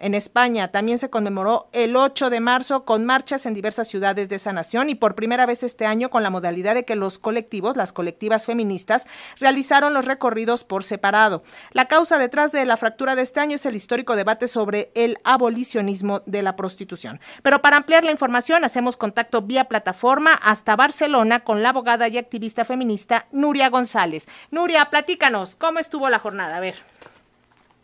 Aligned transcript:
en 0.00 0.14
España. 0.14 0.68
También 0.68 0.98
se 0.98 1.10
conmemoró 1.10 1.68
el 1.72 1.96
8 1.96 2.30
de 2.30 2.40
marzo 2.40 2.84
con 2.84 3.04
marchas 3.04 3.46
en 3.46 3.54
diversas 3.54 3.88
ciudades 3.88 4.28
de 4.28 4.36
esa 4.36 4.52
nación 4.52 4.90
y 4.90 4.94
por 4.94 5.14
primera 5.14 5.46
vez 5.46 5.62
este 5.62 5.86
año 5.86 6.10
con 6.10 6.22
la 6.22 6.30
modalidad 6.30 6.74
de 6.74 6.84
que 6.84 6.96
los 6.96 7.18
colectivos, 7.18 7.76
las 7.76 7.92
colectivas 7.92 8.46
feministas, 8.46 9.06
realizaron 9.38 9.94
los 9.94 10.04
recorridos 10.04 10.64
por 10.64 10.84
separado. 10.84 11.42
La 11.72 11.86
causa 11.86 12.18
detrás 12.18 12.52
de 12.52 12.64
la 12.64 12.76
fractura 12.76 13.14
de 13.14 13.22
este 13.22 13.40
año 13.40 13.56
es 13.56 13.66
el 13.66 13.76
histórico 13.76 14.16
debate 14.16 14.48
sobre 14.48 14.90
el 14.94 15.18
abolicionismo 15.24 16.22
de 16.26 16.42
la 16.42 16.56
prostitución. 16.56 17.20
Pero 17.42 17.62
para 17.62 17.76
ampliar 17.76 18.04
la 18.04 18.10
información, 18.10 18.64
hacemos 18.64 18.96
contacto 18.96 19.42
vía 19.42 19.64
plataforma 19.64 20.34
hasta 20.34 20.76
Barcelona 20.76 21.40
con 21.40 21.62
la 21.62 21.70
abogada 21.70 22.08
y 22.08 22.18
activista 22.18 22.64
feminista 22.64 23.26
Nuria 23.32 23.68
González. 23.68 24.28
Nuria, 24.50 24.86
platícanos, 24.90 25.56
¿cómo 25.56 25.78
estuvo 25.78 26.08
la 26.08 26.18
jornada? 26.18 26.56
A 26.56 26.60
ver. 26.60 26.89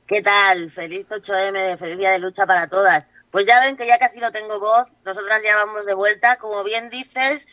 ¿Qué 0.06 0.22
tal? 0.22 0.70
Feliz 0.70 1.08
8M, 1.08 1.78
feliz 1.78 1.98
día 1.98 2.12
de 2.12 2.20
lucha 2.20 2.46
para 2.46 2.68
todas. 2.68 3.04
Pues 3.32 3.44
ya 3.44 3.58
ven 3.58 3.76
que 3.76 3.88
ya 3.88 3.98
casi 3.98 4.20
no 4.20 4.30
tengo 4.30 4.60
voz, 4.60 4.94
nosotras 5.04 5.42
ya 5.42 5.56
vamos 5.56 5.84
de 5.84 5.94
vuelta. 5.94 6.36
Como 6.36 6.62
bien 6.62 6.90
dices, 6.90 7.48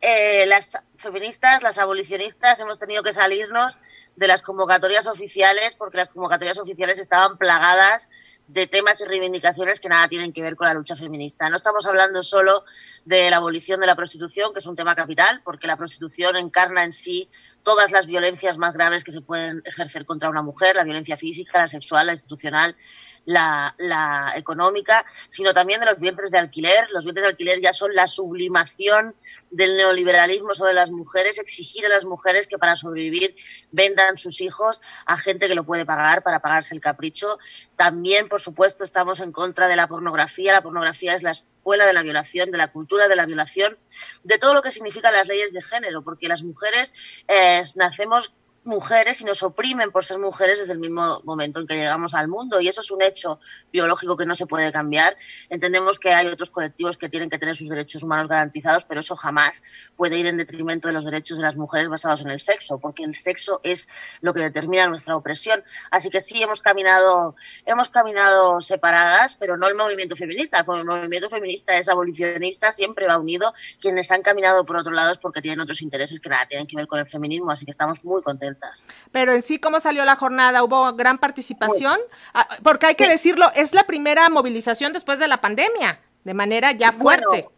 eh, 0.00 0.46
las 0.46 0.78
feministas, 0.96 1.62
las 1.62 1.76
abolicionistas, 1.76 2.60
hemos 2.60 2.78
tenido 2.78 3.02
que 3.02 3.12
salirnos 3.12 3.82
de 4.16 4.26
las 4.26 4.40
convocatorias 4.40 5.06
oficiales 5.06 5.76
porque 5.76 5.98
las 5.98 6.08
convocatorias 6.08 6.58
oficiales 6.58 6.98
estaban 6.98 7.36
plagadas 7.36 8.08
de 8.46 8.66
temas 8.66 8.98
y 9.02 9.04
reivindicaciones 9.04 9.78
que 9.78 9.90
nada 9.90 10.08
tienen 10.08 10.32
que 10.32 10.40
ver 10.40 10.56
con 10.56 10.66
la 10.66 10.72
lucha 10.72 10.96
feminista. 10.96 11.50
No 11.50 11.56
estamos 11.56 11.86
hablando 11.86 12.22
solo 12.22 12.64
de 13.04 13.28
la 13.28 13.36
abolición 13.36 13.80
de 13.80 13.86
la 13.86 13.96
prostitución, 13.96 14.54
que 14.54 14.60
es 14.60 14.66
un 14.66 14.76
tema 14.76 14.96
capital, 14.96 15.42
porque 15.44 15.66
la 15.66 15.76
prostitución 15.76 16.36
encarna 16.36 16.84
en 16.84 16.94
sí 16.94 17.28
todas 17.62 17.90
las 17.90 18.06
violencias 18.06 18.58
más 18.58 18.74
graves 18.74 19.04
que 19.04 19.12
se 19.12 19.20
pueden 19.20 19.62
ejercer 19.64 20.06
contra 20.06 20.30
una 20.30 20.42
mujer, 20.42 20.76
la 20.76 20.84
violencia 20.84 21.16
física, 21.16 21.58
la 21.58 21.66
sexual, 21.66 22.06
la 22.06 22.12
institucional, 22.12 22.76
la, 23.24 24.32
económica, 24.36 25.04
sino 25.28 25.52
también 25.52 25.80
de 25.80 25.86
los 25.86 26.00
vientres 26.00 26.30
de 26.30 26.38
alquiler. 26.38 26.88
Los 26.92 27.04
vientres 27.04 27.24
de 27.24 27.28
alquiler 27.28 27.60
ya 27.60 27.72
son 27.72 27.94
la 27.94 28.06
sublimación 28.06 29.14
del 29.50 29.76
neoliberalismo 29.76 30.54
sobre 30.54 30.72
las 30.72 30.90
mujeres, 30.90 31.38
exigir 31.38 31.84
a 31.86 31.88
las 31.88 32.04
mujeres 32.04 32.48
que 32.48 32.58
para 32.58 32.76
sobrevivir 32.76 33.36
vendan 33.70 34.18
sus 34.18 34.40
hijos 34.40 34.80
a 35.06 35.18
gente 35.18 35.48
que 35.48 35.54
lo 35.54 35.64
puede 35.64 35.84
pagar 35.84 36.22
para 36.22 36.40
pagarse 36.40 36.74
el 36.74 36.80
capricho. 36.80 37.38
También, 37.76 38.28
por 38.28 38.40
supuesto, 38.40 38.84
estamos 38.84 39.20
en 39.20 39.32
contra 39.32 39.68
de 39.68 39.76
la 39.76 39.88
pornografía. 39.88 40.52
La 40.52 40.62
pornografía 40.62 41.14
es 41.14 41.22
la 41.22 41.34
de 41.76 41.92
la 41.92 42.02
violación, 42.02 42.50
de 42.50 42.58
la 42.58 42.72
cultura 42.72 43.08
de 43.08 43.16
la 43.16 43.26
violación, 43.26 43.78
de 44.24 44.38
todo 44.38 44.54
lo 44.54 44.62
que 44.62 44.70
significan 44.70 45.12
las 45.12 45.28
leyes 45.28 45.52
de 45.52 45.62
género, 45.62 46.02
porque 46.02 46.28
las 46.28 46.42
mujeres 46.42 46.94
eh, 47.28 47.62
nacemos 47.76 48.34
mujeres 48.64 49.20
y 49.20 49.24
nos 49.24 49.42
oprimen 49.42 49.90
por 49.90 50.04
ser 50.04 50.18
mujeres 50.18 50.58
desde 50.58 50.72
el 50.72 50.78
mismo 50.78 51.20
momento 51.24 51.60
en 51.60 51.66
que 51.66 51.74
llegamos 51.74 52.14
al 52.14 52.28
mundo. 52.28 52.60
Y 52.60 52.68
eso 52.68 52.80
es 52.80 52.90
un 52.90 53.02
hecho 53.02 53.40
biológico 53.72 54.16
que 54.16 54.26
no 54.26 54.34
se 54.34 54.46
puede 54.46 54.72
cambiar. 54.72 55.16
Entendemos 55.48 55.98
que 55.98 56.12
hay 56.12 56.26
otros 56.26 56.50
colectivos 56.50 56.96
que 56.96 57.08
tienen 57.08 57.30
que 57.30 57.38
tener 57.38 57.56
sus 57.56 57.68
derechos 57.68 58.02
humanos 58.02 58.28
garantizados, 58.28 58.84
pero 58.84 59.00
eso 59.00 59.16
jamás 59.16 59.62
puede 59.96 60.18
ir 60.18 60.26
en 60.26 60.36
detrimento 60.36 60.88
de 60.88 60.94
los 60.94 61.04
derechos 61.04 61.38
de 61.38 61.44
las 61.44 61.56
mujeres 61.56 61.88
basados 61.88 62.22
en 62.22 62.30
el 62.30 62.40
sexo, 62.40 62.78
porque 62.78 63.04
el 63.04 63.14
sexo 63.14 63.60
es 63.62 63.88
lo 64.20 64.34
que 64.34 64.40
determina 64.40 64.86
nuestra 64.88 65.16
opresión. 65.16 65.62
Así 65.90 66.10
que 66.10 66.20
sí 66.20 66.42
hemos 66.42 66.60
caminado, 66.60 67.36
hemos 67.64 67.90
caminado 67.90 68.60
separadas, 68.60 69.36
pero 69.36 69.56
no 69.56 69.68
el 69.68 69.74
movimiento 69.74 70.16
feminista. 70.16 70.64
El 70.68 70.84
movimiento 70.84 71.30
feminista 71.30 71.76
es 71.76 71.88
abolicionista, 71.88 72.72
siempre 72.72 73.06
va 73.06 73.18
unido. 73.18 73.54
Quienes 73.80 74.10
han 74.10 74.22
caminado 74.22 74.64
por 74.64 74.76
otro 74.76 74.92
lado 74.92 75.12
es 75.12 75.18
porque 75.18 75.40
tienen 75.40 75.60
otros 75.60 75.80
intereses 75.80 76.20
que 76.20 76.28
nada 76.28 76.46
tienen 76.46 76.66
que 76.66 76.76
ver 76.76 76.86
con 76.86 76.98
el 76.98 77.06
feminismo, 77.06 77.50
así 77.50 77.64
que 77.64 77.70
estamos 77.70 78.04
muy 78.04 78.22
contentos 78.22 78.47
pero 79.12 79.32
en 79.32 79.42
sí, 79.42 79.58
¿cómo 79.58 79.80
salió 79.80 80.04
la 80.04 80.16
jornada? 80.16 80.62
¿Hubo 80.62 80.92
gran 80.94 81.18
participación? 81.18 81.98
Ah, 82.34 82.48
porque 82.62 82.86
hay 82.86 82.94
que 82.94 83.08
decirlo, 83.08 83.50
es 83.54 83.74
la 83.74 83.84
primera 83.84 84.28
movilización 84.28 84.92
después 84.92 85.18
de 85.18 85.28
la 85.28 85.40
pandemia, 85.40 86.00
de 86.24 86.34
manera 86.34 86.72
ya 86.72 86.92
fuerte. 86.92 87.48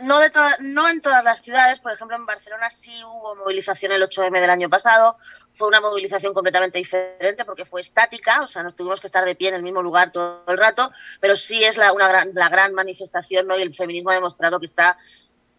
no, 0.00 0.18
de 0.18 0.30
no 0.60 0.88
en 0.88 1.00
todas 1.00 1.24
las 1.24 1.40
ciudades, 1.40 1.80
por 1.80 1.92
ejemplo 1.92 2.16
en 2.16 2.26
Barcelona 2.26 2.70
sí 2.70 2.92
hubo 3.04 3.34
movilización 3.36 3.92
el 3.92 4.02
8M 4.02 4.40
del 4.40 4.50
año 4.50 4.68
pasado, 4.68 5.16
fue 5.60 5.68
una 5.68 5.80
movilización 5.82 6.32
completamente 6.32 6.78
diferente 6.78 7.44
porque 7.44 7.66
fue 7.66 7.82
estática, 7.82 8.40
o 8.40 8.46
sea, 8.46 8.62
nos 8.62 8.74
tuvimos 8.74 8.98
que 8.98 9.06
estar 9.06 9.24
de 9.26 9.34
pie 9.34 9.50
en 9.50 9.56
el 9.56 9.62
mismo 9.62 9.82
lugar 9.82 10.10
todo 10.10 10.42
el 10.46 10.56
rato, 10.56 10.90
pero 11.20 11.36
sí 11.36 11.62
es 11.62 11.76
la, 11.76 11.92
una 11.92 12.08
gran, 12.08 12.30
la 12.32 12.48
gran 12.48 12.72
manifestación 12.72 13.46
¿no? 13.46 13.58
y 13.58 13.62
el 13.62 13.74
feminismo 13.74 14.10
ha 14.10 14.14
demostrado 14.14 14.58
que 14.58 14.64
está 14.64 14.96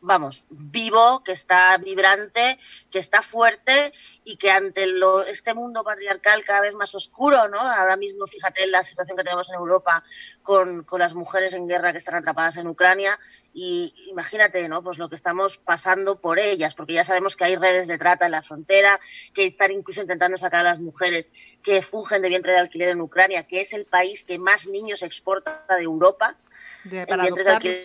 vamos, 0.01 0.45
vivo, 0.49 1.23
que 1.23 1.31
está 1.31 1.77
vibrante, 1.77 2.59
que 2.89 2.99
está 2.99 3.21
fuerte 3.21 3.93
y 4.23 4.37
que 4.37 4.51
ante 4.51 4.87
lo, 4.87 5.23
este 5.23 5.53
mundo 5.53 5.83
patriarcal 5.83 6.43
cada 6.43 6.61
vez 6.61 6.75
más 6.75 6.93
oscuro, 6.95 7.47
¿no? 7.47 7.59
Ahora 7.59 7.97
mismo, 7.97 8.27
fíjate 8.27 8.67
la 8.67 8.83
situación 8.83 9.15
que 9.15 9.23
tenemos 9.23 9.49
en 9.49 9.55
Europa 9.55 10.03
con, 10.41 10.83
con 10.83 10.99
las 10.99 11.13
mujeres 11.13 11.53
en 11.53 11.67
guerra 11.67 11.91
que 11.91 11.99
están 11.99 12.15
atrapadas 12.15 12.57
en 12.57 12.67
Ucrania 12.67 13.17
y 13.53 13.93
imagínate, 14.07 14.67
¿no? 14.67 14.81
Pues 14.81 14.97
lo 14.97 15.09
que 15.09 15.15
estamos 15.15 15.57
pasando 15.57 16.19
por 16.19 16.39
ellas, 16.39 16.73
porque 16.73 16.93
ya 16.93 17.05
sabemos 17.05 17.35
que 17.35 17.45
hay 17.45 17.55
redes 17.55 17.87
de 17.87 17.97
trata 17.97 18.25
en 18.25 18.31
la 18.31 18.43
frontera, 18.43 18.99
que 19.33 19.45
están 19.45 19.71
incluso 19.71 20.01
intentando 20.01 20.37
sacar 20.37 20.61
a 20.61 20.71
las 20.71 20.79
mujeres 20.79 21.31
que 21.61 21.81
fungen 21.81 22.21
de 22.21 22.29
vientre 22.29 22.53
de 22.53 22.59
alquiler 22.59 22.89
en 22.89 23.01
Ucrania, 23.01 23.45
que 23.45 23.61
es 23.61 23.73
el 23.73 23.85
país 23.85 24.25
que 24.25 24.39
más 24.39 24.67
niños 24.67 25.03
exporta 25.03 25.63
de 25.77 25.83
Europa 25.83 26.37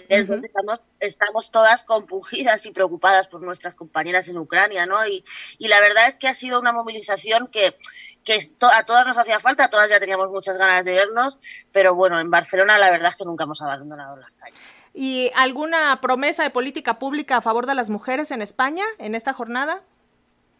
estamos, 0.09 0.83
estamos 1.00 1.50
todas 1.50 1.84
compungidas 2.06 2.65
y 2.67 2.71
preocupadas 2.71 3.28
por 3.28 3.43
nuestras 3.43 3.75
compañeras 3.75 4.28
en 4.28 4.39
Ucrania, 4.39 4.87
¿no? 4.87 5.06
Y, 5.06 5.25
y 5.59 5.69
la 5.69 5.81
verdad 5.81 6.06
es 6.06 6.19
que 6.19 6.28
ha 6.28 6.34
sido 6.34 6.61
una 6.61 6.72
movilización 6.72 7.49
que, 7.49 7.77
que 8.25 8.39
a 8.61 8.84
todas 8.84 9.06
nos 9.06 9.19
hacía 9.19 9.41
falta, 9.41 9.69
todas 9.69 9.91
ya 9.91 10.00
teníamos 10.00 10.31
muchas 10.31 10.56
ganas 10.56 10.84
de 10.84 10.93
vernos, 10.93 11.39
pero 11.72 11.95
bueno, 11.95 12.21
en 12.21 12.31
Barcelona 12.31 12.78
la 12.78 12.91
verdad 12.91 13.11
es 13.11 13.16
que 13.16 13.25
nunca 13.25 13.45
hemos 13.45 13.61
abandonado 13.61 14.16
las 14.16 14.31
calles. 14.39 14.59
¿Y 14.95 15.31
alguna 15.34 16.00
promesa 16.00 16.43
de 16.43 16.50
política 16.50 16.99
pública 16.99 17.37
a 17.37 17.43
favor 17.43 17.66
de 17.66 17.75
las 17.75 17.91
mujeres 17.91 18.31
en 18.31 18.41
España 18.41 18.84
en 18.99 19.15
esta 19.15 19.33
jornada? 19.33 19.83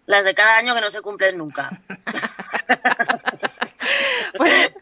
Las 0.04 0.24
de 0.24 0.34
cada 0.34 0.58
año 0.58 0.74
que 0.74 0.80
no 0.80 0.90
se 0.90 1.00
cumplen 1.00 1.38
nunca. 1.38 1.70
pues, 4.36 4.72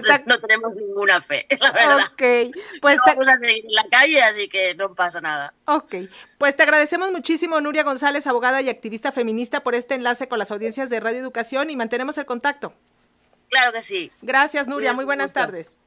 pues 0.00 0.26
no, 0.26 0.38
tenemos 0.38 0.74
ninguna 0.74 1.20
fe, 1.20 1.46
la 1.60 1.72
verdad. 1.72 2.12
Pues 2.80 2.98
vamos 3.04 3.28
a 3.28 3.38
seguir 3.38 3.64
en 3.64 3.72
la 3.72 3.84
calle, 3.90 4.22
así 4.22 4.48
que 4.48 4.74
no 4.74 4.94
pasa 4.94 5.20
nada. 5.20 5.54
Ok, 5.66 5.94
pues 6.38 6.56
te 6.56 6.62
agradecemos 6.62 7.10
muchísimo, 7.12 7.60
Nuria 7.60 7.82
González, 7.82 8.26
abogada 8.26 8.62
y 8.62 8.68
activista 8.68 9.12
feminista, 9.12 9.62
por 9.62 9.74
este 9.74 9.94
enlace 9.94 10.28
con 10.28 10.38
las 10.38 10.50
audiencias 10.50 10.90
de 10.90 11.00
Radio 11.00 11.20
Educación 11.20 11.70
y 11.70 11.76
mantenemos 11.76 12.18
el 12.18 12.26
contacto. 12.26 12.74
Claro 13.48 13.72
que 13.72 13.82
sí. 13.82 14.10
Gracias, 14.22 14.66
Nuria. 14.66 14.92
Muy 14.92 15.04
buenas 15.04 15.32
tardes. 15.32 15.78